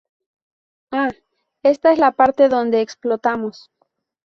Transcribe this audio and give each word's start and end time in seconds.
¡Ah!¡ 0.91 1.11
ésta 1.61 1.93
es 1.93 1.99
la 1.99 2.11
parte 2.13 2.49
donde 2.49 2.81
explotamos! 2.81 3.69